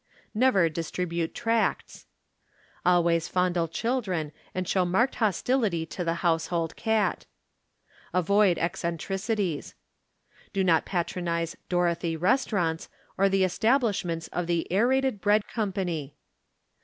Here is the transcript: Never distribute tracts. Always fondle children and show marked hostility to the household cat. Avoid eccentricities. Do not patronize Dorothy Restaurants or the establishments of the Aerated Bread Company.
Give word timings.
Never 0.33 0.67
distribute 0.67 1.35
tracts. 1.35 2.07
Always 2.83 3.27
fondle 3.27 3.67
children 3.67 4.31
and 4.55 4.67
show 4.67 4.83
marked 4.83 5.13
hostility 5.21 5.85
to 5.85 6.03
the 6.03 6.15
household 6.25 6.75
cat. 6.75 7.27
Avoid 8.11 8.57
eccentricities. 8.57 9.75
Do 10.53 10.63
not 10.63 10.85
patronize 10.85 11.55
Dorothy 11.69 12.17
Restaurants 12.17 12.89
or 13.15 13.29
the 13.29 13.43
establishments 13.43 14.27
of 14.29 14.47
the 14.47 14.65
Aerated 14.71 15.21
Bread 15.21 15.47
Company. 15.47 16.15